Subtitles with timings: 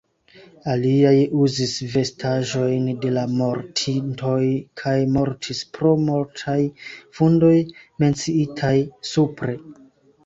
[0.71, 1.17] Aliaj
[1.47, 4.39] uzis vestaĵojn de la mortintoj
[4.83, 6.59] kaj mortis pro mortaj
[7.21, 7.55] vundoj,
[8.05, 8.77] menciitaj
[9.13, 9.57] supre.